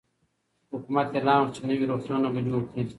[0.73, 2.83] حکومت اعلان وکړ چی نوي روغتونونه به جوړ کړي.